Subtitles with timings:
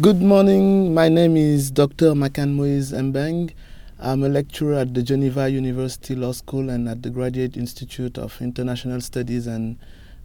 [0.00, 0.94] Good morning.
[0.94, 2.12] My name is Dr.
[2.14, 3.52] Makane Moise Mbengue.
[3.98, 8.40] I'm a lecturer at the Geneva University Law School and at the Graduate Institute of
[8.40, 9.76] International Studies and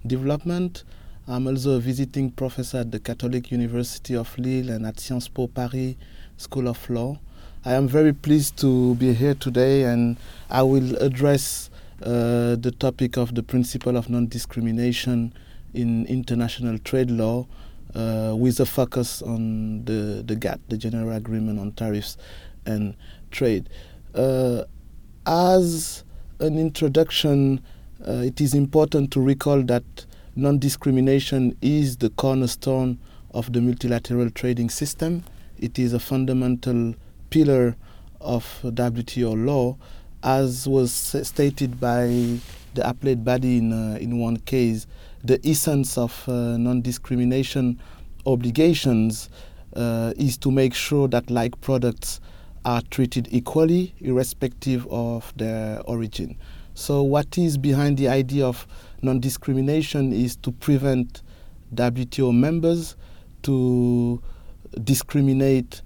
[0.05, 0.83] Development.
[1.27, 5.47] I'm also a visiting professor at the Catholic University of Lille and at Sciences Po
[5.47, 5.95] Paris
[6.37, 7.17] School of Law.
[7.65, 10.17] I am very pleased to be here today and
[10.51, 11.71] I will address
[12.03, 15.33] uh, the topic of the principle of non discrimination
[15.73, 17.47] in international trade law
[17.95, 22.17] uh, with a focus on the, the GATT, the General Agreement on Tariffs
[22.65, 22.95] and
[23.31, 23.69] Trade.
[24.15, 24.63] Uh,
[25.25, 26.03] as
[26.39, 27.61] an introduction,
[28.07, 29.83] uh, it is important to recall that
[30.35, 32.99] non discrimination is the cornerstone
[33.31, 35.23] of the multilateral trading system.
[35.57, 36.95] It is a fundamental
[37.29, 37.75] pillar
[38.19, 39.77] of WTO law,
[40.23, 42.39] as was stated by
[42.73, 44.87] the appellate body in, uh, in one case
[45.23, 47.79] the essence of uh, non-discrimination
[48.25, 49.29] obligations
[49.75, 52.19] uh, is to make sure that like products
[52.65, 56.37] are treated equally irrespective of their origin.
[56.75, 58.65] So what is behind the idea of
[59.01, 61.21] non-discrimination is to prevent
[61.75, 62.95] WTO members
[63.43, 64.21] to
[64.83, 65.81] discriminate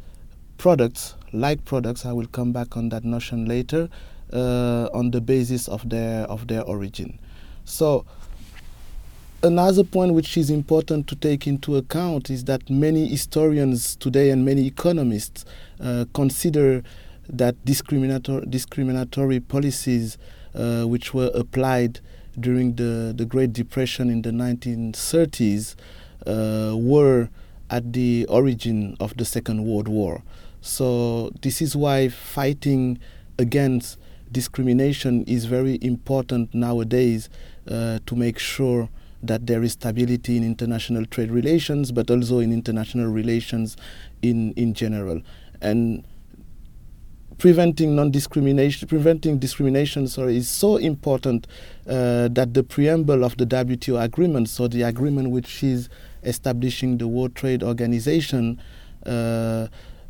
[0.58, 3.90] products, like products, I will come back on that notion later,
[4.32, 7.20] uh, on the basis of their of their origin.
[7.66, 8.06] So
[9.44, 14.44] another point which is important to take into account is that many historians today and
[14.44, 15.46] many economists
[15.80, 16.84] uh, consider
[17.30, 20.18] that discriminatory, discriminatory policies
[20.56, 22.00] uh, which were applied
[22.40, 25.76] during the, the Great Depression in the 1930s
[26.26, 27.30] uh, were
[27.70, 30.24] at the origin of the Second World War.
[30.62, 33.00] So, this is why fighting
[33.38, 34.00] against
[34.32, 37.30] discrimination is very important nowadays
[37.70, 38.90] uh, to make sure
[39.24, 43.78] that there is stability in international trade relations, but also in international relations
[44.22, 45.22] in, in general.
[45.62, 46.04] And
[47.38, 51.48] preventing non-discrimination, preventing discrimination, sorry, is so important
[51.88, 55.90] uh, that the preamble of the WTO agreement, so the agreement which is
[56.24, 58.60] establishing the World Trade Organization,
[59.06, 59.68] uh,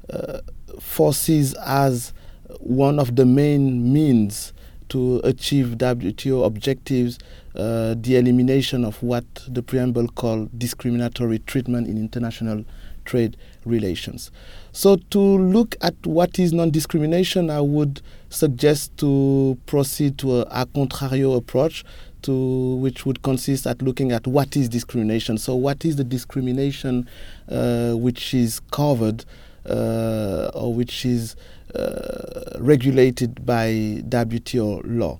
[0.10, 0.40] uh,
[0.80, 2.14] foresees as
[2.60, 4.54] one of the main means
[4.90, 7.20] to achieve WTO objectives
[7.56, 12.64] uh, the elimination of what the preamble called discriminatory treatment in international
[13.06, 14.32] trade relations.
[14.72, 20.42] So, to look at what is non discrimination, I would suggest to proceed to a,
[20.42, 21.84] a contrario approach.
[22.24, 25.38] To which would consist at looking at what is discrimination.
[25.38, 27.08] So, what is the discrimination
[27.48, 29.24] uh, which is covered
[29.70, 31.36] uh, or which is
[31.76, 35.20] uh, regulated by WTO law?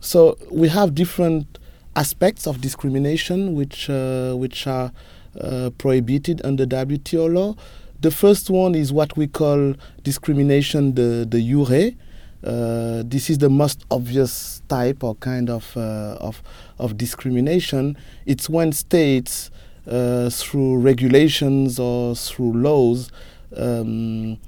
[0.00, 1.58] So, we have different
[1.96, 4.92] aspects of discrimination which uh, which are
[5.40, 7.54] uh, prohibited under WTO law.
[8.00, 11.92] The first one is what we call discrimination de, de jure.
[12.44, 16.42] Uh, this is the most obvious type or kind of uh, of,
[16.78, 17.96] of discrimination.
[18.26, 19.50] It's when states,
[19.86, 23.10] uh, through regulations or through laws,
[23.56, 24.38] um,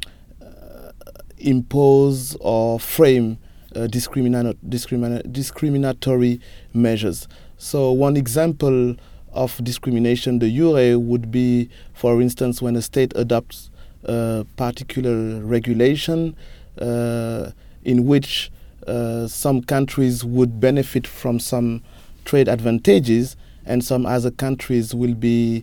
[1.40, 3.38] impose or frame
[3.74, 6.40] uh, discrimina- discrimina- discriminatory
[6.74, 7.28] measures.
[7.58, 8.96] So, one example
[9.32, 13.70] of discrimination de jure would be, for instance, when a state adopts
[14.04, 16.36] a particular regulation
[16.80, 17.50] uh,
[17.84, 18.50] in which
[18.86, 21.82] uh, some countries would benefit from some
[22.24, 25.62] trade advantages and some other countries will be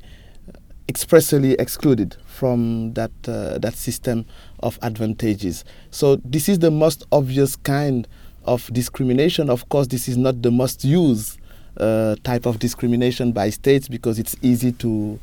[0.88, 4.26] expressly excluded from that uh, that system
[4.60, 5.64] of advantages.
[5.92, 8.08] So this is the most obvious kind
[8.44, 9.50] of discrimination.
[9.50, 11.40] Of course, this is not the most used
[11.78, 15.20] uh, type of discrimination by states because it's easy to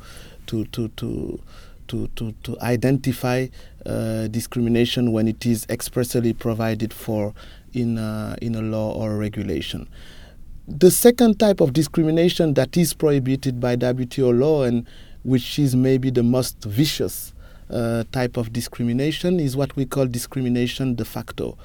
[0.47, 1.39] to to to
[1.87, 3.47] to, to, to identify
[3.85, 7.33] uh, discrimination when it is expressly provided for
[7.73, 9.87] in a, in a law or a regulation.
[10.67, 14.87] The second type of discrimination that is prohibited by WTO law and
[15.23, 17.33] which is maybe the most vicious
[17.69, 21.57] uh, type of discrimination, is what we call discrimination de facto.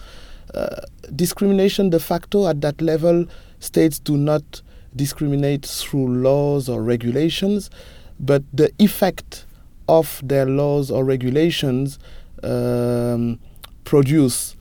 [0.55, 0.81] Uh,
[1.15, 3.27] discrimination de facto at that level,
[3.61, 4.63] states do not
[4.97, 7.71] discriminate through laws or regulations,
[8.19, 9.45] but the effect
[9.89, 11.99] of their laws or regulations
[12.43, 13.39] um,
[13.85, 14.57] produce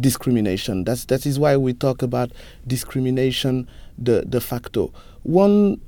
[0.00, 0.84] discrimination.
[0.84, 2.32] That's, that is why we talk about
[2.66, 3.68] discrimination
[4.02, 4.92] de, de facto.
[5.22, 5.80] One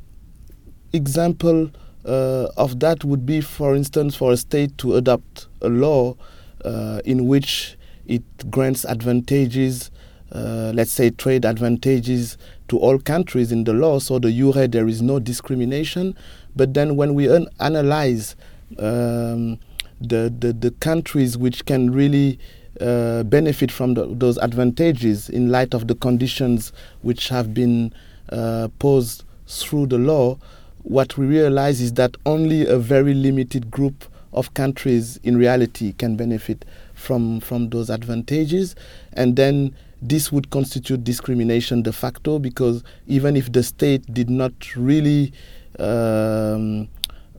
[0.93, 1.71] example
[2.05, 6.17] uh, of that would be, for instance, for a state to adopt a law
[6.65, 9.91] uh, in which it grants advantages,
[10.33, 12.37] uh, let's say trade advantages
[12.69, 13.99] to all countries in the law.
[13.99, 16.17] So de jure there is no discrimination.
[16.57, 17.29] But then when we
[17.61, 18.37] analyze
[18.79, 19.59] um,
[20.01, 22.39] the, the, the countries which can really
[22.81, 26.73] uh, benefit from the, those advantages in light of the conditions
[27.03, 27.93] which have been
[28.31, 30.37] uh, posed through the law,
[30.85, 34.05] what we realize is that only a very limited group
[34.35, 38.77] of countries in reality can benefit from, from those advantages.
[39.15, 44.53] And then this would constitute discrimination de facto because even if the state did not
[44.77, 45.33] really
[45.79, 46.89] um,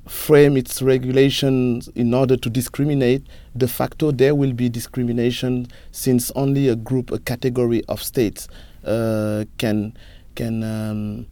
[0.07, 3.24] frame its regulations in order to discriminate,
[3.56, 8.47] de facto there will be discrimination since only a group, a category of states
[8.86, 9.95] uh, can
[10.36, 11.25] can um,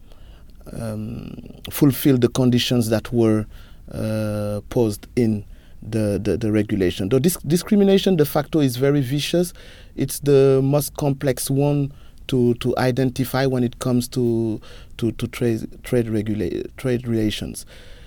[0.72, 1.36] um,
[1.70, 3.46] fulfill the conditions that were
[3.92, 5.44] uh, posed in
[5.82, 7.08] the, the, the regulation.
[7.08, 9.52] Though this discrimination de facto is very vicious,
[9.96, 11.92] it's the most complex one
[12.28, 14.60] to, to identify when it comes to
[14.96, 17.66] to, to trade trade regula- trade relations.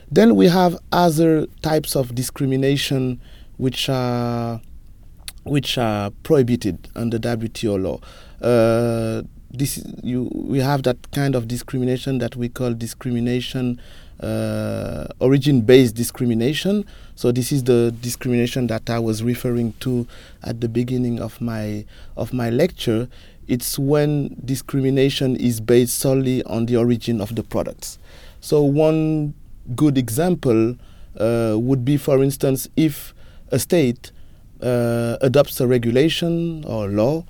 [0.09, 3.19] Then we have other types of discrimination
[3.57, 4.61] which are
[5.43, 7.99] which are prohibited under WTO law.
[8.41, 9.23] Uh,
[9.57, 13.79] this you we have that kind of discrimination that we call discrimination
[14.19, 16.85] uh, origin based discrimination.
[17.15, 20.07] So this is the discrimination that I was referring to
[20.43, 23.07] at the beginning of my of my lecture.
[23.47, 27.97] It's when discrimination is based solely on the origin of the products.
[28.41, 29.33] So one
[29.75, 30.75] good example
[31.19, 33.13] uh, would be, for instance, if
[33.49, 34.11] a state
[34.61, 37.25] uh, adopts a regulation or law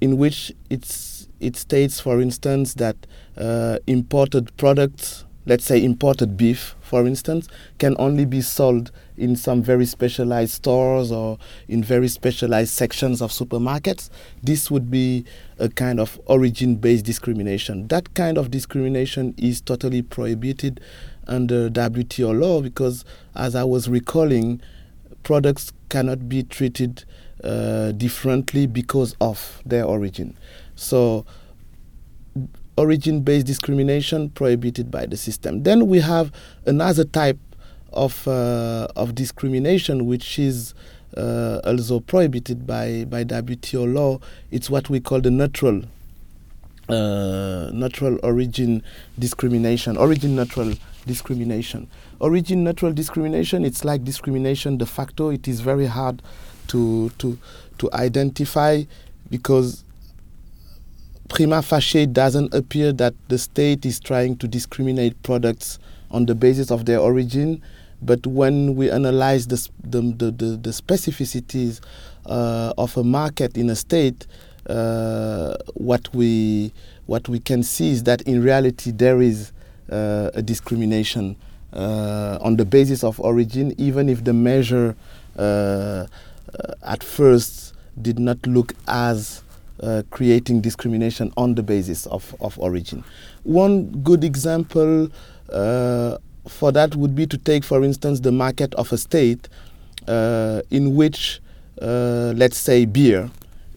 [0.00, 1.05] in which it's,
[1.40, 2.96] it states, for instance, that
[3.36, 7.48] uh, imported products, let's say imported beef, for instance,
[7.78, 11.38] can only be sold in some very specialized stores or
[11.68, 14.10] in very specialized sections of supermarkets.
[14.42, 15.24] This would be
[15.58, 17.88] a kind of origin based discrimination.
[17.88, 20.80] That kind of discrimination is totally prohibited
[21.26, 23.04] under WTO law because,
[23.34, 24.60] as I was recalling,
[25.22, 27.04] products cannot be treated
[27.42, 30.36] uh, differently because of their origin.
[30.76, 31.24] So,
[32.76, 35.62] origin based discrimination prohibited by the system.
[35.62, 36.30] Then we have
[36.66, 37.38] another type
[37.92, 40.74] of, uh, of discrimination which is
[41.16, 44.20] uh, also prohibited by, by WTO law.
[44.50, 45.82] It's what we call the neutral
[46.88, 48.82] uh, natural origin
[49.18, 50.74] discrimination, origin neutral
[51.06, 51.88] discrimination.
[52.20, 55.30] Origin neutral discrimination, it's like discrimination de facto.
[55.30, 56.22] It is very hard
[56.68, 57.38] to, to,
[57.78, 58.84] to identify
[59.30, 59.82] because
[61.28, 65.78] prima facie doesn't appear that the state is trying to discriminate products
[66.10, 67.62] on the basis of their origin.
[68.02, 71.80] But when we analyze the, the, the, the specificities
[72.26, 74.26] uh, of a market in a state,
[74.68, 76.72] uh, what we
[77.06, 79.52] what we can see is that in reality there is
[79.90, 81.36] uh, a discrimination
[81.72, 84.96] uh, on the basis of origin, even if the measure
[85.38, 86.06] uh, uh,
[86.82, 89.42] at first did not look as
[89.82, 93.04] uh, creating discrimination on the basis of, of origin.
[93.44, 95.10] One good example
[96.48, 99.48] for that would be to take, for instance, the market of a state
[100.08, 101.40] in which,
[101.80, 103.30] let's say, beer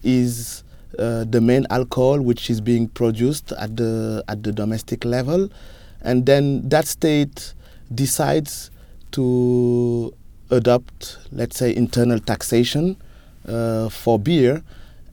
[0.03, 0.63] is
[0.97, 5.49] uh, the main alcohol which is being produced at the at the domestic level,
[6.01, 7.53] and then that state
[7.93, 8.71] decides
[9.11, 10.13] to
[10.49, 12.97] adopt, let's say, internal taxation
[13.47, 14.63] uh, for beer,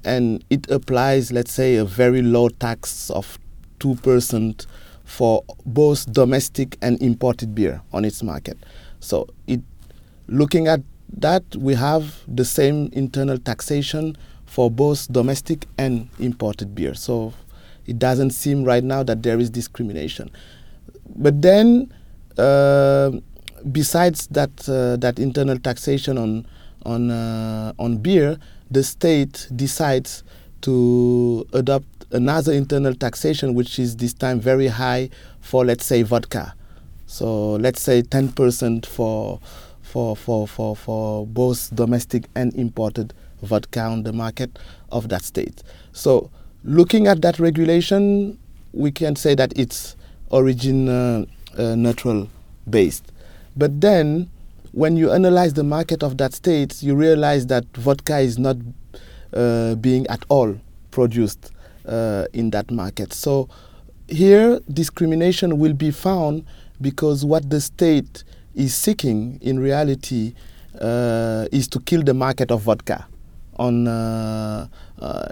[0.06, 3.38] and it applies, let's say, a very low tax of
[3.78, 4.66] two percent
[5.04, 8.56] for both domestic and imported beer on its market.
[9.00, 9.60] So, it
[10.28, 10.80] looking at
[11.18, 16.94] that, we have the same internal taxation for both domestic and imported beer.
[16.94, 17.34] So,
[17.86, 20.30] it doesn't seem right now that there is discrimination.
[21.14, 21.92] But then,
[22.36, 23.12] uh,
[23.70, 26.46] besides that uh, that internal taxation on
[26.84, 28.38] on uh, on beer,
[28.70, 30.22] the state decides
[30.62, 36.54] to adopt another internal taxation, which is this time very high for let's say vodka.
[37.06, 39.40] So let's say ten percent for
[39.82, 44.58] for for for for both domestic and imported vodka on the market
[44.90, 45.62] of that state.
[45.92, 46.30] So
[46.64, 48.38] looking at that regulation,
[48.72, 49.96] we can say that it's
[50.30, 51.24] origin uh,
[51.56, 52.28] uh, neutral
[52.68, 53.12] based.
[53.56, 54.28] But then,
[54.76, 58.58] when you analyze the market of that state, you realize that vodka is not
[59.32, 60.54] uh, being at all
[60.90, 61.50] produced
[61.86, 63.14] uh, in that market.
[63.14, 63.48] So
[64.06, 66.44] here, discrimination will be found
[66.78, 68.22] because what the state
[68.54, 70.34] is seeking in reality
[70.78, 73.06] uh, is to kill the market of vodka
[73.58, 74.68] on uh,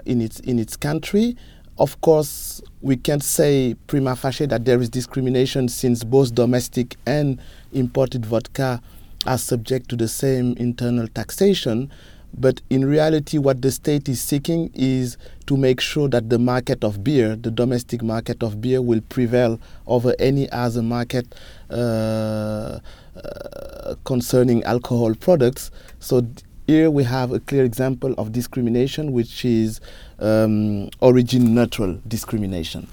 [0.07, 1.37] in its in its country
[1.77, 7.41] of course, we can't say prima facie that there is discrimination since both domestic and
[7.73, 8.81] imported vodka
[9.25, 11.91] are subject to the same internal taxation.
[12.37, 16.83] But in reality, what the state is seeking is to make sure that the market
[16.83, 21.33] of beer, the domestic market of beer, will prevail over any other market
[21.69, 22.79] uh,
[23.15, 25.71] uh, concerning alcohol products.
[25.99, 26.27] So
[26.67, 29.79] here we have a clear example of discrimination, which is
[30.19, 32.87] um, origin neutral discrimination.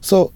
[0.00, 0.32] So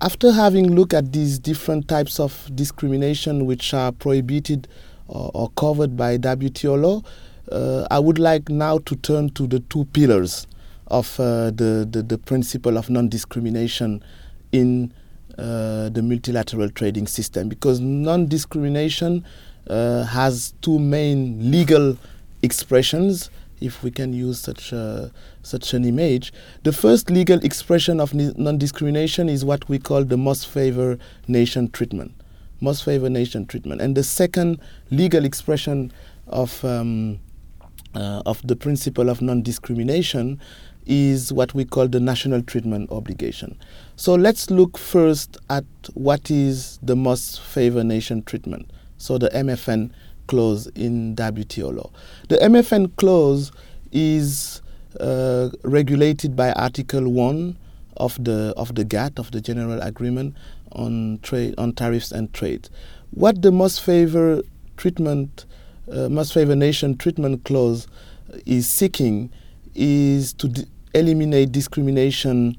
[0.00, 4.68] after having looked at these different types of discrimination which are prohibited
[5.08, 7.02] or, or covered by WTO law,
[7.50, 10.46] uh, I would like now to turn to the two pillars
[10.88, 14.02] of uh, the, the, the, principle of non discrimination
[14.52, 14.92] in
[15.38, 17.48] uh, the multilateral trading system.
[17.48, 19.24] Because non discrimination
[19.68, 21.96] uh, has two main legal
[22.42, 25.10] expressions if we can use such a,
[25.42, 26.32] such an image.
[26.62, 32.14] The first legal expression of non-discrimination is what we call the most favored nation treatment,
[32.60, 34.60] most favored nation treatment, and the second
[34.90, 35.92] legal expression
[36.26, 37.18] of um,
[37.94, 40.38] uh, of the principle of non-discrimination
[40.86, 43.58] is what we call the national treatment obligation.
[43.96, 48.70] So let's look first at what is the most favored nation treatment.
[48.98, 49.90] So the MFN
[50.26, 51.90] clause in WTO law.
[52.28, 53.52] The MFN clause
[53.92, 54.62] is
[55.00, 57.56] uh, regulated by Article 1
[57.96, 60.34] of the of the GATT of the General Agreement
[60.72, 62.68] on trade on tariffs and trade.
[63.10, 64.44] What the most favored
[64.76, 65.46] treatment,
[65.90, 67.86] uh, most favored nation treatment clause
[68.44, 69.30] is seeking
[69.74, 72.56] is to d- eliminate discrimination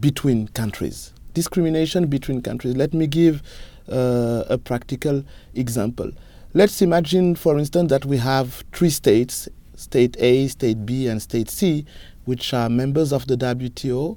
[0.00, 1.12] between countries.
[1.34, 2.76] Discrimination between countries.
[2.76, 3.42] Let me give
[3.90, 5.24] uh, a practical
[5.54, 6.10] example.
[6.56, 11.50] Let's imagine, for instance, that we have three states State A, State B, and State
[11.50, 11.84] C,
[12.26, 14.16] which are members of the WTO.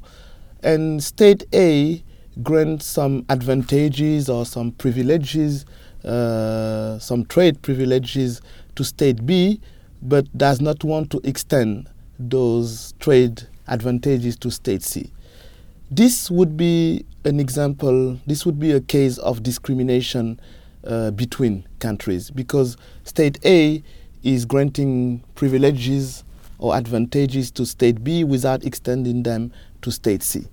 [0.62, 2.04] And State A
[2.44, 5.66] grants some advantages or some privileges,
[6.06, 8.40] uh, some trade privileges
[8.76, 9.60] to State B,
[10.04, 11.90] but does not want to extend
[12.20, 15.12] those trade advantages to State C.
[15.90, 20.40] This would be an example, this would be a case of discrimination
[20.88, 23.84] uh, between countries because state A
[24.24, 26.24] is granting privileges
[26.60, 29.52] or advantages to state B without extending them
[29.82, 30.48] to state C.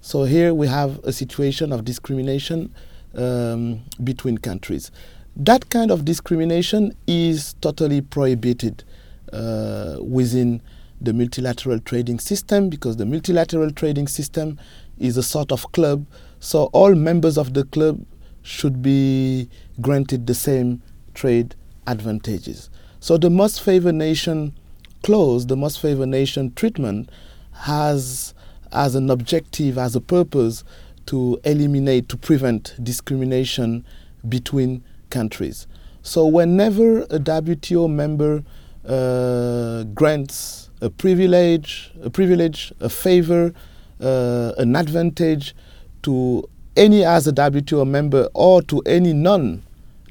[0.00, 2.74] So here we have a situation of discrimination
[3.14, 4.90] um, between countries.
[5.36, 8.84] That kind of discrimination is totally prohibited
[9.32, 10.62] uh, within
[11.00, 14.58] the multilateral trading system because the multilateral trading system
[14.98, 16.06] is a sort of club.
[16.40, 18.04] So all members of the club
[18.42, 19.48] should be
[19.80, 20.82] granted the same
[21.14, 21.54] trade
[21.86, 22.70] advantages.
[23.00, 24.54] So the most favored nation
[25.02, 27.10] clause, the most favored nation treatment,
[27.52, 28.34] has
[28.72, 30.64] as an objective, as a purpose,
[31.06, 33.84] to eliminate, to prevent discrimination
[34.28, 35.66] between countries.
[36.02, 38.42] So whenever a WTO member
[38.86, 43.52] uh, grants a privilege, a privilege, a favor,
[44.00, 45.54] uh, an advantage
[46.02, 49.62] to any as a WTO member or to any non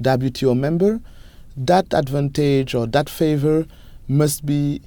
[0.02, 1.00] WTO member,
[1.56, 3.66] that advantage or that favor
[4.08, 4.80] must be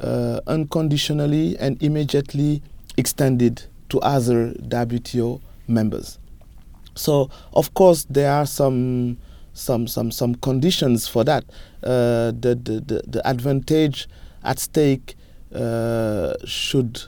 [0.00, 2.62] uh, unconditionally and immediately
[2.96, 6.18] extended to other WTO members.
[6.94, 9.18] So, of course, there are some
[9.52, 11.44] some some some conditions for that.
[11.82, 14.08] Uh, the, the, the the advantage
[14.42, 15.16] at stake
[15.54, 17.02] uh, should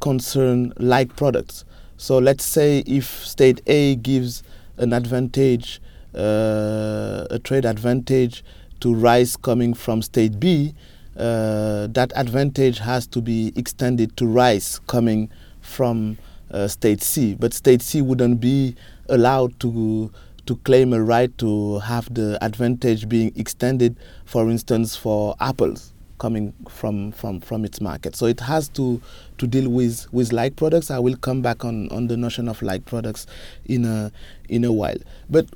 [0.00, 1.64] concern like products.
[1.98, 4.42] So let's say if state A gives
[4.76, 5.80] an advantage,
[6.14, 8.44] uh, a trade advantage
[8.80, 10.74] to rice coming from state B,
[11.16, 15.30] uh, that advantage has to be extended to rice coming
[15.62, 16.18] from
[16.50, 17.34] uh, state C.
[17.34, 18.76] But state C wouldn't be
[19.08, 20.12] allowed to
[20.44, 26.52] to claim a right to have the advantage being extended, for instance, for apples coming
[26.68, 28.16] from, from, from its market.
[28.16, 29.00] So it has to,
[29.38, 30.90] to deal with, with like products.
[30.90, 33.26] I will come back on, on the notion of like products
[33.64, 34.12] in a,
[34.48, 34.98] in a while.
[35.28, 35.46] But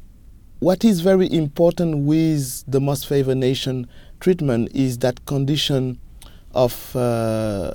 [0.60, 3.88] what is very important with the most favored nation
[4.20, 5.98] treatment is that condition
[6.52, 7.74] of uh,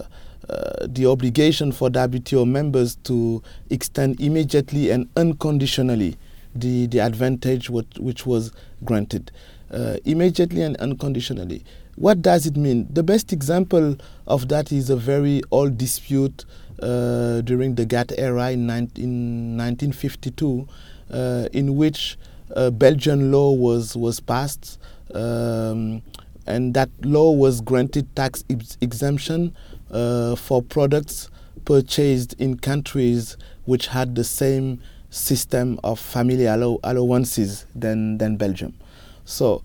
[0.50, 6.18] uh, the obligation for WTO members to extend immediately and unconditionally
[6.54, 8.51] the, the advantage what, which was
[8.84, 9.32] granted.
[9.72, 11.65] Uh, immediately and unconditionally.
[11.95, 12.87] What does it mean?
[12.91, 13.95] The best example
[14.27, 16.43] of that is a very old dispute
[16.81, 20.67] uh, during the GATT era in, 19, in 1952,
[21.11, 22.17] uh, in which
[22.53, 24.77] uh, Belgian law was, was passed,
[25.13, 26.01] um,
[26.45, 29.55] and that law was granted tax ex- exemption
[29.89, 31.29] uh, for products
[31.63, 38.73] purchased in countries which had the same system of family allow- allowances than, than Belgium.
[39.23, 39.63] So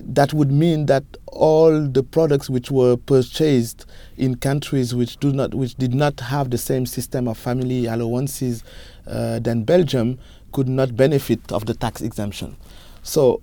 [0.00, 5.54] that would mean that all the products which were purchased in countries which do not
[5.54, 8.62] which did not have the same system of family allowances
[9.06, 10.18] uh, than Belgium
[10.52, 12.56] could not benefit of the tax exemption.
[13.02, 13.42] So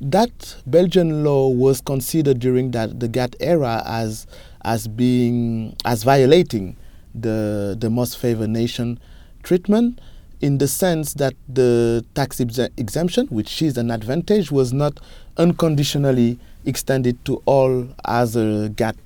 [0.00, 4.26] that Belgian law was considered during that the GATT era as
[4.62, 6.76] as being as violating
[7.14, 8.98] the the most favored nation
[9.42, 10.00] treatment
[10.40, 14.98] in the sense that the tax ex exemption, which is an advantage, was not
[15.36, 18.96] unconditionally extended to all other GATT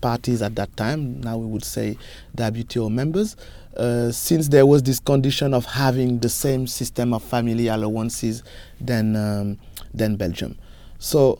[0.00, 1.20] parties at that time.
[1.20, 1.96] Now we would say
[2.36, 3.36] WTO members.
[3.76, 8.42] Uh, since there was this condition of having the same system of family allowances
[8.80, 9.58] than um,
[9.94, 10.58] than Belgium,
[10.98, 11.38] so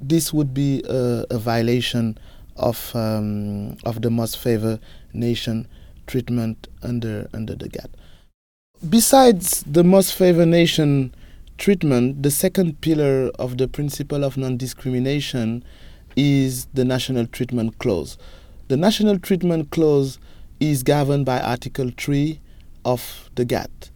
[0.00, 2.18] this would be a, a violation
[2.56, 4.80] of um, of the most favored
[5.12, 5.68] nation
[6.08, 7.90] treatment under under the GATT.
[8.88, 11.14] Besides the most favored nation
[11.58, 15.62] treatment, the second pillar of the principle of non-discrimination
[16.16, 18.16] is the national treatment clause.
[18.68, 20.18] The national treatment clause
[20.60, 22.40] is governed by Article 3
[22.86, 23.90] of the GATT.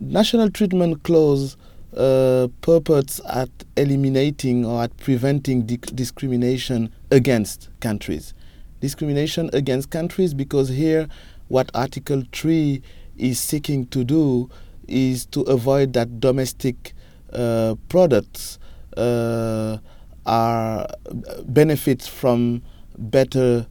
[0.00, 1.58] National treatment clause
[1.94, 8.32] uh, purports at eliminating or at preventing di- discrimination against countries.
[8.80, 11.06] Discrimination against countries because here
[11.48, 12.82] what Article 3
[13.18, 14.50] is seeking to do
[14.88, 16.92] is to avoid that domestic
[17.32, 18.58] uh, products
[18.96, 19.78] uh,
[20.24, 20.86] are
[21.46, 22.62] benefit from
[22.98, 23.66] better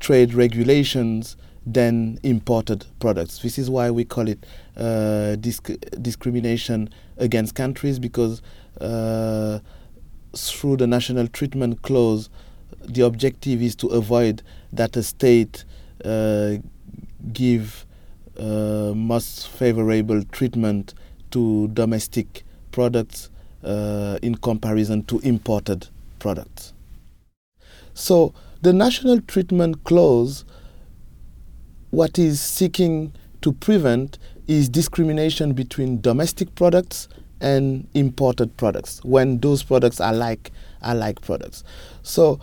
[0.00, 1.36] trade regulations
[1.66, 3.40] than imported products.
[3.40, 4.44] This is why we call it
[4.76, 6.88] uh, disc- discrimination
[7.18, 8.40] against countries because
[8.80, 9.58] uh,
[10.34, 12.30] through the national treatment clause,
[12.84, 15.64] the objective is to avoid that a state
[16.04, 16.54] uh,
[17.32, 17.84] give
[18.38, 20.94] uh, most favorable treatment
[21.30, 23.30] to domestic products
[23.64, 26.72] uh, in comparison to imported products.
[27.94, 30.44] So the national treatment clause,
[31.90, 33.12] what is seeking
[33.42, 37.08] to prevent is discrimination between domestic products
[37.40, 40.50] and imported products when those products are like
[40.82, 41.64] are like products.
[42.02, 42.40] So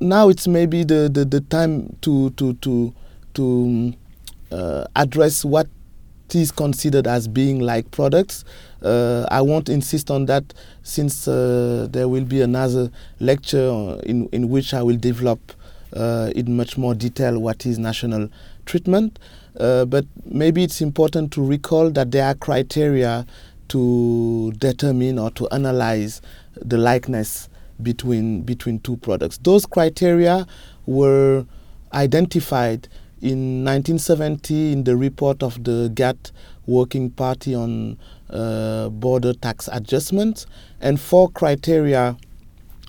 [0.00, 2.94] now it's maybe the, the, the time to to to
[3.34, 3.94] to
[4.50, 5.66] uh, address what
[6.34, 8.44] is considered as being like products.
[8.82, 14.48] Uh, I won't insist on that since uh, there will be another lecture in, in
[14.48, 15.40] which I will develop
[15.92, 18.28] uh, in much more detail what is national
[18.66, 19.18] treatment.
[19.58, 23.26] Uh, but maybe it's important to recall that there are criteria
[23.68, 26.20] to determine or to analyze
[26.54, 27.48] the likeness
[27.82, 29.38] between between two products.
[29.38, 30.46] Those criteria
[30.86, 31.44] were
[31.92, 32.88] identified
[33.22, 36.32] in 1970 in the report of the GATT
[36.66, 37.98] Working Party on
[38.30, 40.46] uh, Border Tax Adjustments,
[40.80, 42.16] and four criteria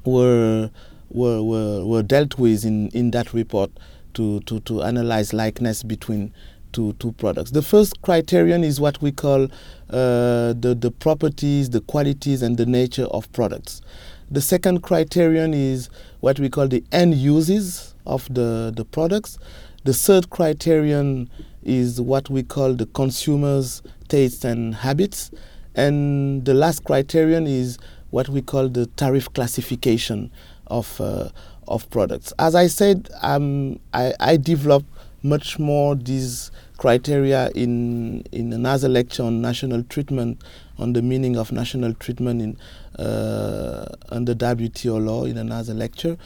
[0.05, 0.69] were
[1.13, 3.69] were, were, were dealt with in, in that report
[4.13, 6.33] to, to, to analyze likeness between
[6.71, 7.51] two, two products.
[7.51, 9.45] The first criterion is what we call
[9.89, 13.81] uh, the, the properties, the qualities, and the nature of products.
[14.29, 15.89] The second criterion is
[16.21, 19.37] what we call the end uses of the, the products.
[19.83, 21.27] The third criterion
[21.63, 25.31] is what we call the consumer's tastes and habits.
[25.73, 27.79] And the last criterion is
[28.11, 30.29] what we call the tariff classification
[30.67, 31.29] of, uh,
[31.67, 32.31] of products.
[32.37, 34.83] As I said, um, I, I develop
[35.23, 40.43] much more these criteria in, in another lecture on national treatment,
[40.77, 46.17] on the meaning of national treatment in, uh, under WTO law in another lecture.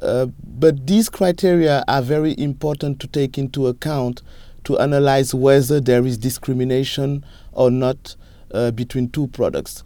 [0.00, 0.26] Uh,
[0.58, 4.22] but these criteria are very important to take into account
[4.64, 8.16] to analyze whether there is discrimination or not
[8.52, 9.82] uh, between two products.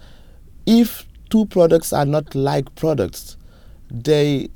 [0.66, 3.36] If two products are not like products,
[3.90, 4.48] they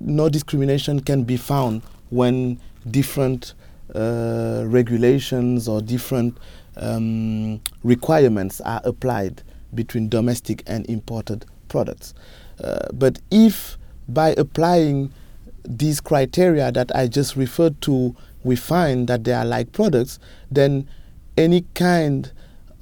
[0.00, 2.58] no discrimination can be found when
[2.90, 3.54] different
[3.94, 6.36] uh, regulations or different
[6.76, 9.42] um, requirements are applied
[9.74, 12.14] between domestic and imported products.
[12.62, 15.12] Uh, but if by applying
[15.64, 20.18] these criteria that I just referred to, we find that they are like products,
[20.50, 20.88] then
[21.36, 22.32] any kind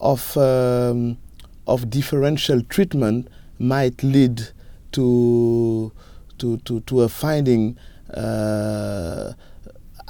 [0.01, 1.19] of um,
[1.67, 4.49] of differential treatment might lead
[4.93, 5.93] to
[6.39, 7.77] to to, to a finding
[8.15, 9.33] uh,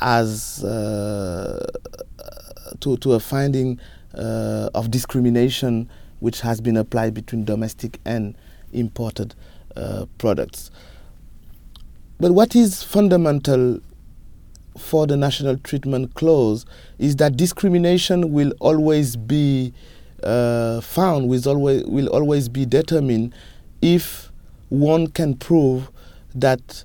[0.00, 1.66] as uh,
[2.80, 3.80] to to a finding
[4.14, 5.88] uh, of discrimination
[6.20, 8.36] which has been applied between domestic and
[8.72, 9.34] imported
[9.76, 10.70] uh, products.
[12.18, 13.80] But what is fundamental
[14.78, 16.64] for the national treatment clause
[16.98, 19.72] is that discrimination will always be
[20.22, 23.34] uh, found, will always, will always be determined
[23.82, 24.30] if
[24.68, 25.90] one can prove
[26.34, 26.84] that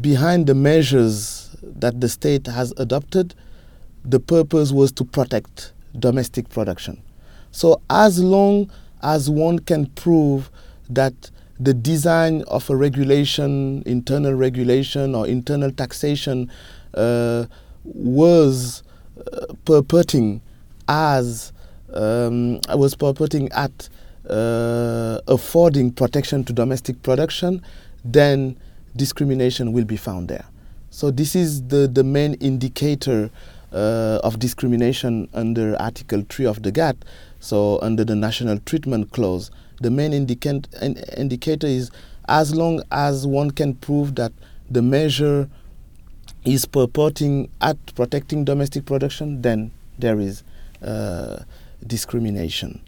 [0.00, 3.34] behind the measures that the state has adopted,
[4.04, 7.02] the purpose was to protect domestic production.
[7.50, 8.70] So, as long
[9.02, 10.50] as one can prove
[10.90, 16.50] that the design of a regulation, internal regulation, or internal taxation
[16.94, 17.46] uh,
[17.84, 18.82] was
[19.32, 20.40] uh, purporting
[20.88, 21.52] as
[21.92, 23.88] um, was purporting at
[24.28, 27.62] uh, affording protection to domestic production,
[28.04, 28.56] then
[28.96, 30.44] discrimination will be found there.
[30.90, 33.30] So this is the, the main indicator
[33.76, 36.96] uh, of discrimination under Article 3 of the GATT,
[37.40, 39.50] so under the National Treatment Clause.
[39.82, 40.66] The main indicant,
[41.16, 41.90] indicator is
[42.26, 44.32] as long as one can prove that
[44.70, 45.50] the measure
[46.46, 50.42] is purporting at protecting domestic production, then there is
[50.82, 51.42] uh,
[51.86, 52.80] discrimination.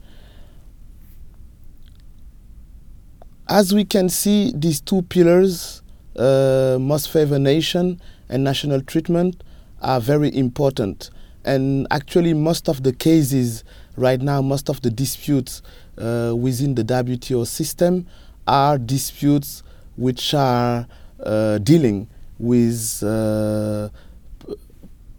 [3.47, 5.83] As we can see, these two pillars,
[6.17, 9.43] uh, favored nation and national treatment,
[9.83, 11.11] are very important.
[11.45, 13.65] And actually, most of the cases
[13.97, 15.63] right now, most of the disputes
[15.97, 18.07] uh, within the WTO system
[18.47, 19.63] are disputes
[19.97, 20.87] which are
[21.23, 23.89] uh, dealing with uh,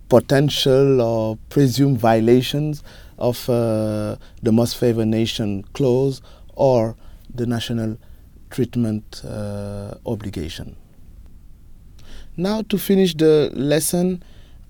[0.07, 2.83] potential or presumed violations
[3.17, 6.21] of uh, the most favored nation clause
[6.55, 6.95] or
[7.33, 7.97] the national
[8.49, 10.75] treatment uh, obligation.
[12.37, 14.23] Now, to finish the lesson,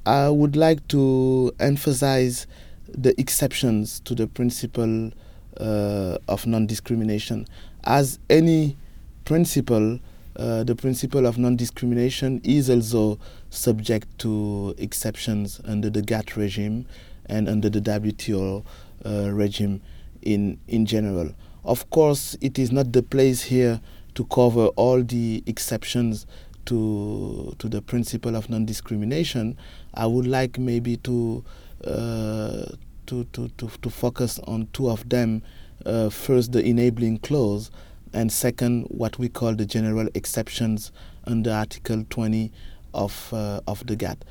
[0.09, 2.47] I would like to emphasize
[2.87, 5.11] the exceptions to the principle
[5.59, 7.45] uh, of non discrimination.
[7.83, 8.75] As any
[9.23, 9.99] principle,
[10.35, 13.19] uh, the principle of non discrimination is also
[13.51, 16.87] subject to exceptions under the GATT regime
[17.27, 18.65] and under the WTO
[19.05, 19.79] uh, regime
[20.23, 21.35] in, in general.
[21.63, 23.79] Of course, it is not the place here
[24.15, 26.25] to cover all the exceptions
[26.69, 29.57] to to the principle of non-discrimination,
[29.93, 31.43] I would like maybe to
[31.85, 32.65] uh,
[33.07, 35.41] to, to, to, to focus on two of them.
[35.85, 37.71] Uh, first, the enabling clause,
[38.13, 40.91] and second, what we call the general exceptions
[41.25, 42.51] under Article 20
[42.93, 44.23] of uh, of the GATT.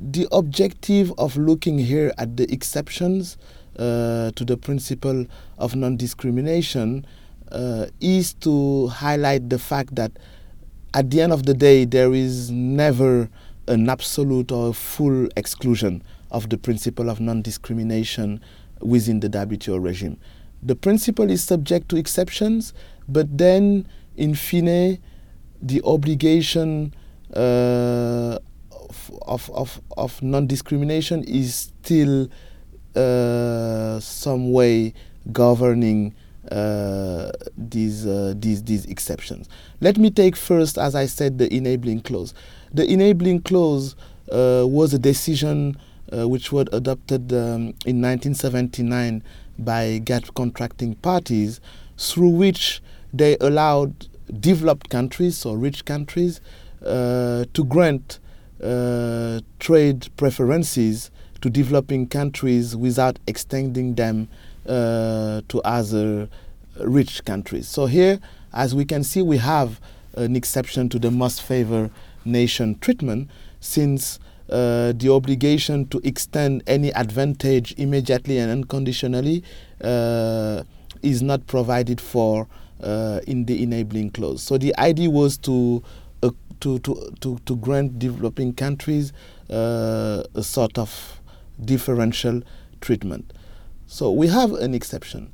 [0.00, 3.36] The objective of looking here at the exceptions
[3.78, 5.26] uh, to the principle
[5.58, 7.04] of non-discrimination
[7.50, 10.12] uh, is to highlight the fact that
[10.94, 13.28] at the end of the day, there is never
[13.66, 18.40] an absolute or full exclusion of the principle of non discrimination
[18.80, 20.18] within the WTO regime.
[20.62, 22.72] The principle is subject to exceptions,
[23.08, 24.98] but then, in fine,
[25.60, 26.94] the obligation
[27.34, 28.38] uh,
[29.22, 32.28] of, of, of non discrimination is still
[32.94, 34.94] uh, some way
[35.32, 36.14] governing
[36.50, 39.48] uh, these, uh, these, these exceptions.
[39.80, 42.34] Let me take first, as I said, the enabling clause.
[42.72, 43.96] The enabling clause
[44.30, 45.76] uh, was a decision
[46.12, 49.22] uh, which was adopted um, in 1979
[49.58, 51.60] by GATT contracting parties,
[51.96, 54.08] through which they allowed
[54.40, 56.40] developed countries or rich countries
[56.84, 58.18] uh, to grant
[59.58, 64.28] trade preferences to developing countries without extending them
[64.66, 66.28] to other
[66.80, 67.68] rich countries.
[67.68, 68.20] So here,
[68.52, 69.80] as we can see, we have
[70.14, 71.90] an exception to the most favored
[72.24, 74.18] nation treatment since
[74.50, 79.42] uh, the obligation to extend any advantage immediately and unconditionally
[79.80, 80.62] uh,
[81.02, 82.46] is not provided for
[82.82, 84.42] uh, in the enabling clause.
[84.42, 85.82] So the idea was to
[86.22, 89.12] uh, to, to, to, to grant developing countries
[89.50, 91.20] uh, a sort of
[91.62, 92.42] differential
[92.80, 93.32] treatment.
[93.86, 95.32] So we have an exception.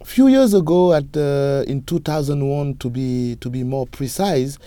[0.00, 4.58] A few years ago, at uh, in 2001, to be to be more precise,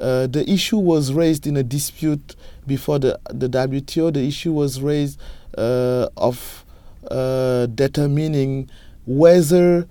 [0.00, 2.34] uh, the issue was raised in a dispute
[2.66, 4.12] before the the WTO.
[4.12, 5.20] The issue was raised
[5.56, 6.64] uh, of
[7.08, 8.68] uh, determining
[9.06, 9.86] whether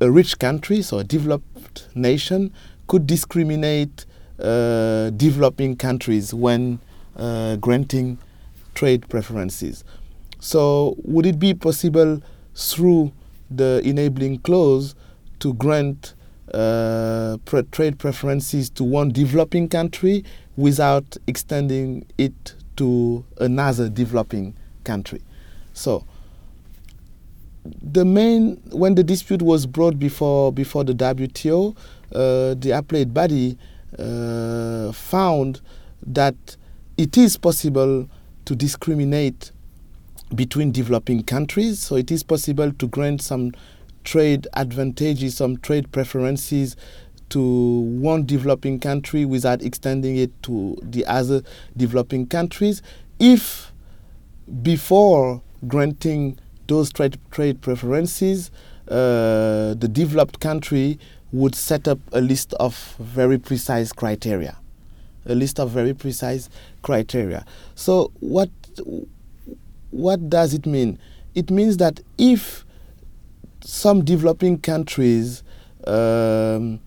[0.00, 2.52] a rich country, so a developed nation,
[2.88, 4.04] could discriminate
[4.38, 6.80] uh, developing countries when
[7.16, 8.18] uh, granting
[8.74, 9.84] trade preferences.
[10.42, 12.20] So, would it be possible
[12.56, 13.12] through
[13.48, 14.96] the enabling clause
[15.38, 16.14] to grant
[16.52, 20.24] uh, pre- trade preferences to one developing country
[20.56, 25.22] without extending it to another developing country?
[25.74, 26.04] So,
[27.64, 31.76] the main when the dispute was brought before before the WTO,
[32.12, 33.56] uh, the appellate body
[33.96, 35.60] uh, found
[36.04, 36.56] that
[36.98, 38.08] it is possible
[38.44, 39.51] to discriminate
[40.34, 41.80] between developing countries.
[41.80, 43.52] So it is possible to grant some
[44.04, 46.76] trade advantages, some trade preferences
[47.30, 51.42] to one developing country without extending it to the other
[51.76, 52.82] developing countries
[53.18, 53.72] if
[54.62, 58.50] before granting those trade, trade preferences,
[58.88, 60.98] uh, the developed country
[61.32, 64.58] would set up a list of very precise criteria.
[65.26, 66.50] A list of very precise
[66.82, 67.46] criteria.
[67.74, 68.50] So, what,
[69.92, 70.98] what does it mean?
[71.34, 72.64] It means that if
[73.62, 75.42] some developing countries
[75.86, 76.80] um,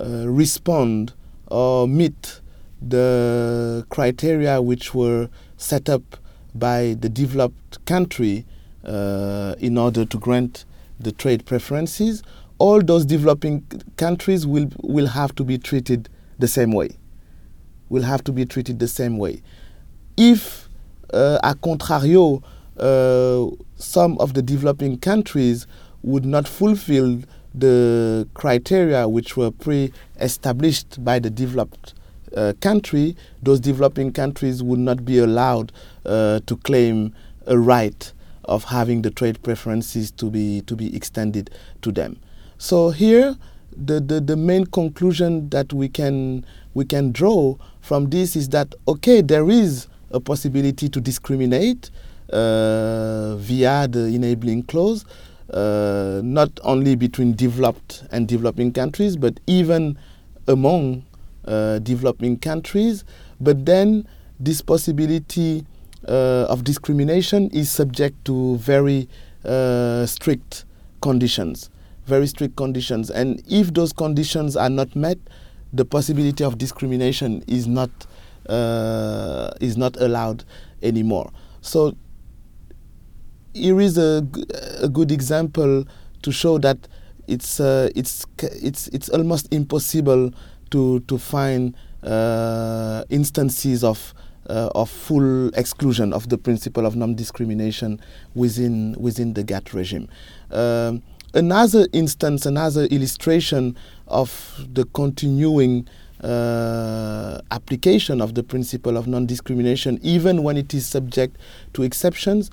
[0.00, 1.12] uh, respond
[1.48, 2.40] or meet
[2.80, 6.16] the criteria which were set up
[6.54, 8.46] by the developed country
[8.84, 10.64] uh, in order to grant
[11.00, 12.22] the trade preferences,
[12.58, 13.64] all those developing
[13.96, 16.90] countries will, will have to be treated the same way.
[17.88, 19.42] Will have to be treated the same way.
[20.16, 20.67] If,
[21.12, 22.42] uh, a contrario,
[22.78, 25.66] uh, some of the developing countries
[26.02, 27.20] would not fulfill
[27.54, 31.94] the criteria which were pre-established by the developed
[32.36, 35.72] uh, country, those developing countries would not be allowed
[36.04, 37.14] uh, to claim
[37.46, 38.12] a right
[38.44, 41.50] of having the trade preferences to be to be extended
[41.82, 42.18] to them.
[42.58, 43.36] So here,
[43.76, 46.44] the, the, the main conclusion that we can
[46.74, 51.90] we can draw from this is that okay, there is a possibility to discriminate
[52.32, 55.04] uh, via the enabling clause,
[55.52, 59.98] uh, not only between developed and developing countries, but even
[60.46, 61.04] among
[61.46, 63.04] uh, developing countries.
[63.40, 64.06] But then
[64.40, 65.64] this possibility
[66.06, 69.08] uh, of discrimination is subject to very
[69.44, 70.64] uh, strict
[71.00, 71.70] conditions,
[72.06, 73.10] very strict conditions.
[73.10, 75.18] And if those conditions are not met,
[75.72, 77.90] the possibility of discrimination is not
[78.48, 80.44] uh, is not allowed
[80.82, 81.30] anymore.
[81.60, 81.96] So
[83.54, 84.26] here is a,
[84.80, 85.84] a good example
[86.22, 86.88] to show that
[87.26, 90.32] it's uh, it's it's it's almost impossible
[90.70, 94.14] to to find uh, instances of
[94.48, 98.00] uh, of full exclusion of the principle of non-discrimination
[98.34, 100.08] within within the GATT regime.
[100.50, 101.02] Um,
[101.34, 105.86] another instance, another illustration of the continuing
[106.22, 111.36] uh, application of the principle of non-discrimination, even when it is subject
[111.74, 112.50] to exceptions,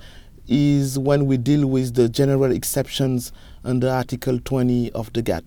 [0.48, 3.32] is when we deal with the general exceptions
[3.64, 5.44] under Article 20 of the GATT.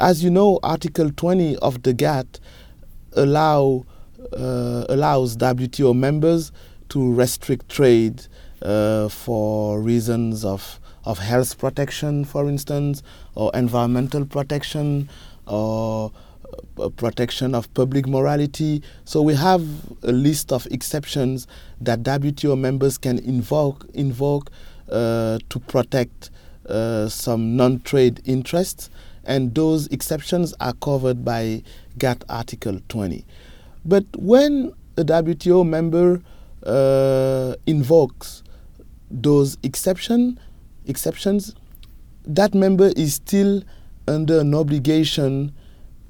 [0.00, 2.40] As you know, Article 20 of the GATT
[3.12, 3.86] allow,
[4.32, 6.50] uh, allows WTO members
[6.88, 8.26] to restrict trade
[8.62, 13.02] uh, for reasons of, of health protection, for instance,
[13.36, 15.08] or environmental protection,
[15.46, 16.10] or
[16.96, 18.82] protection of public morality.
[19.04, 19.64] So we have
[20.02, 21.46] a list of exceptions
[21.80, 24.50] that WTO members can invoke invoke
[24.90, 26.30] uh, to protect
[26.68, 28.90] uh, some non-trade interests,
[29.24, 31.62] and those exceptions are covered by
[31.98, 33.24] GATT Article 20.
[33.84, 36.22] But when a WTO member
[36.64, 38.42] uh, invokes
[39.10, 40.38] those exception
[40.86, 41.54] exceptions,
[42.26, 43.62] that member is still
[44.08, 45.52] under an obligation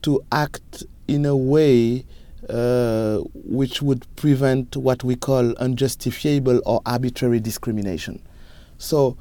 [0.04, 2.04] to act in a way
[2.48, 8.20] uh, which would prevent what we call unjustifiable or arbitrary discrimination.
[8.76, 9.16] So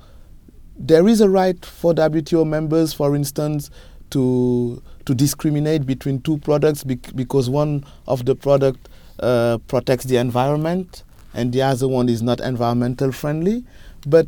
[0.77, 3.69] there is a right for WTO members, for instance,
[4.09, 10.17] to to discriminate between two products bec because one of the product uh, protects the
[10.17, 13.63] environment and the other one is not environmental friendly.
[14.05, 14.27] But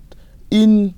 [0.49, 0.95] in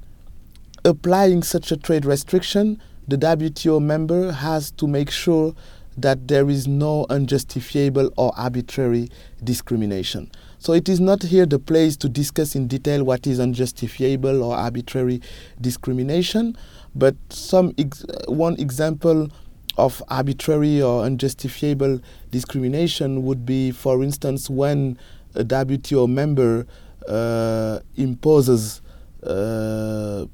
[0.86, 5.56] applying such a trade restriction, the WTO member has to make sure
[5.98, 9.10] that there is no unjustifiable or arbitrary
[9.44, 10.32] discrimination.
[10.60, 14.56] So it is not here the place to discuss in detail what is unjustifiable or
[14.56, 15.22] arbitrary
[15.60, 16.56] discrimination,
[16.96, 19.30] but some ex one example
[19.78, 24.98] of arbitrary or unjustifiable discrimination would be, for instance, when
[25.36, 26.66] a WTO member
[27.08, 28.82] uh, imposes
[29.24, 30.26] uh,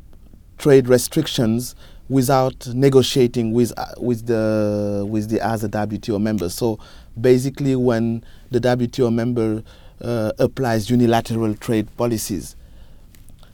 [0.57, 1.75] trade restrictions
[2.09, 6.53] without negotiating with uh, with the with the other WTO members.
[6.53, 6.79] So
[7.19, 9.63] basically, when the WTO member
[10.01, 12.55] uh, applies unilateral trade policies.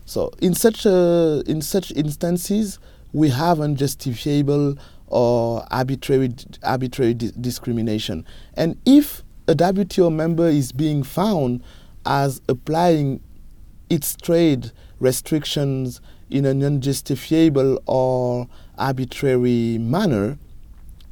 [0.05, 2.79] So in such uh, in such instances,
[3.13, 6.33] we have unjustifiable or arbitrary
[6.63, 8.25] arbitrary di discrimination.
[8.55, 11.63] And if a WTO member is being found
[12.05, 13.21] as applying
[13.89, 20.37] its trade restrictions in an unjustifiable or arbitrary manner,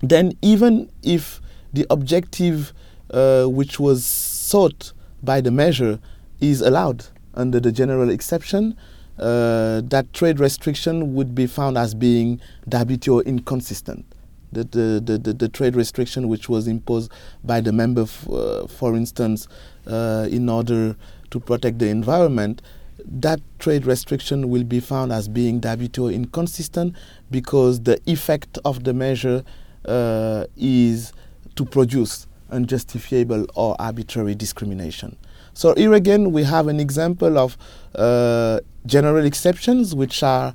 [0.01, 1.41] then even if
[1.73, 2.73] the objective
[3.11, 5.99] uh, which was sought by the measure
[6.39, 8.75] is allowed under the general exception,
[9.19, 14.05] uh, that trade restriction would be found as being WTO inconsistent.
[14.51, 17.11] The, the, the, the, trade restriction which was imposed
[17.43, 19.47] by the member, uh, for instance,
[19.85, 20.95] uh, in order
[21.31, 22.61] to protect the environment,
[23.09, 26.95] that trade restriction will be found as being WTO inconsistent
[27.31, 29.43] because the effect of the measure
[29.85, 31.13] uh, is
[31.55, 35.17] to produce unjustifiable or arbitrary discrimination.
[35.53, 37.57] So here again, we have an example of
[37.95, 40.53] uh, general exceptions which are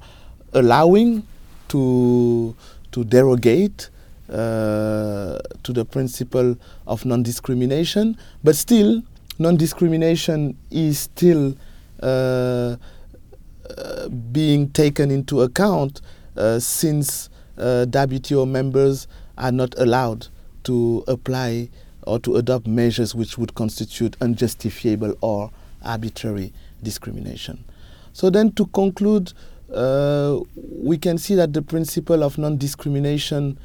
[0.53, 1.27] allowing
[1.69, 2.55] to
[2.93, 3.89] to derogate
[4.29, 9.03] uh, to the principle of non-discrimination, but still
[9.39, 11.57] non-discrimination is still
[14.33, 16.01] being taken into account
[16.37, 19.07] uh, since uh, WTO members
[19.39, 20.29] are not allowed
[20.65, 21.69] to apply
[22.07, 25.51] or to adopt measures which would constitute unjustifiable or
[25.85, 27.65] arbitrary discrimination.
[28.13, 29.33] So then to conclude,
[29.73, 33.59] uh, we can see that the principle of non-discrimination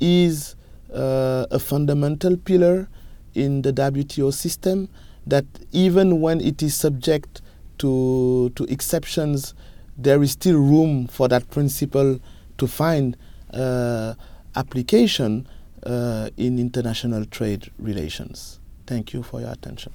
[0.00, 0.56] is
[0.92, 2.88] uh, a fundamental pillar
[3.34, 4.88] in the WTO system
[5.26, 7.42] that even when it is subject
[7.78, 9.54] to, to exceptions,
[9.96, 12.20] there is still room for that principle
[12.58, 13.16] to find
[13.52, 14.14] uh,
[14.56, 15.46] application
[15.84, 18.58] uh, in international trade relations.
[18.86, 19.92] Thank you for your attention.